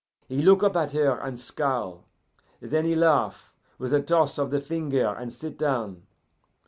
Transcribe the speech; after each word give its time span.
He 0.27 0.41
look 0.41 0.63
up 0.63 0.75
at 0.75 0.93
her 0.93 1.19
and 1.19 1.39
scowl; 1.39 2.05
then 2.59 2.85
he 2.85 2.95
laugh, 2.95 3.53
with 3.77 3.93
a 3.93 4.01
toss 4.01 4.39
of 4.39 4.49
the 4.49 4.59
finger, 4.59 5.05
and 5.15 5.31
sit 5.31 5.59
down. 5.59 6.07